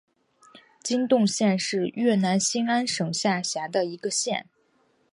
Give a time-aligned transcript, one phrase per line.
[0.83, 4.49] 金洞县是越南兴安省下辖的一个县。